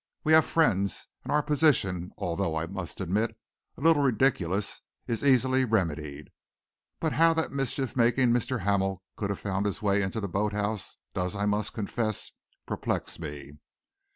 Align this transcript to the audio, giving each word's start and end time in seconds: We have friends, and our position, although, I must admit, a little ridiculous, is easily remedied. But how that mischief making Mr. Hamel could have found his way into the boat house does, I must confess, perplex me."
We 0.23 0.33
have 0.33 0.47
friends, 0.47 1.05
and 1.23 1.31
our 1.31 1.43
position, 1.43 2.09
although, 2.17 2.55
I 2.55 2.65
must 2.65 2.99
admit, 2.99 3.37
a 3.77 3.81
little 3.81 4.01
ridiculous, 4.01 4.81
is 5.05 5.23
easily 5.23 5.63
remedied. 5.63 6.29
But 6.99 7.13
how 7.13 7.35
that 7.35 7.51
mischief 7.51 7.95
making 7.95 8.31
Mr. 8.31 8.61
Hamel 8.61 9.03
could 9.15 9.29
have 9.29 9.37
found 9.37 9.67
his 9.67 9.83
way 9.83 10.01
into 10.01 10.19
the 10.19 10.27
boat 10.27 10.53
house 10.53 10.97
does, 11.13 11.35
I 11.35 11.45
must 11.45 11.73
confess, 11.75 12.31
perplex 12.65 13.19
me." 13.19 13.59